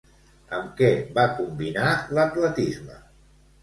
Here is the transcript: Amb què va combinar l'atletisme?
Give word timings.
Amb 0.59 0.71
què 0.79 0.89
va 1.19 1.27
combinar 1.43 1.95
l'atletisme? 2.19 3.03